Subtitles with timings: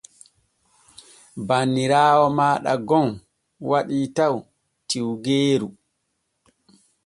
[1.47, 3.07] Banniraawo maaɗa gon
[3.69, 4.35] waɗi taw
[4.87, 5.67] tiwgeeru.